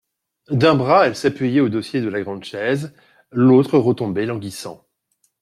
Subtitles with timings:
[0.49, 2.91] D'un bras elle s'appuyait au dossier de la grande chaise;
[3.31, 4.83] l'autre retombait languissant.